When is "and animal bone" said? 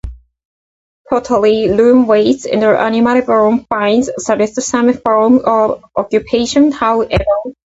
2.47-3.67